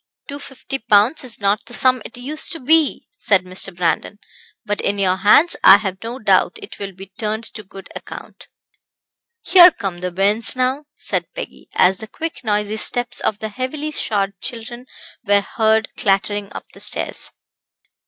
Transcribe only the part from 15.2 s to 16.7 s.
were heard clattering up